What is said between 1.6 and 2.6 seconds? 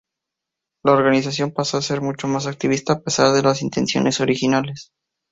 a ser mucho más